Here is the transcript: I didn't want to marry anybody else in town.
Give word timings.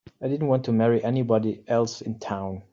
I 0.19 0.27
didn't 0.27 0.47
want 0.47 0.63
to 0.65 0.71
marry 0.71 1.03
anybody 1.03 1.63
else 1.67 2.01
in 2.01 2.17
town. 2.17 2.63